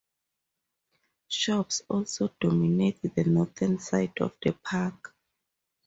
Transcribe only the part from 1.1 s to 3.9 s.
Shops also dominate the northern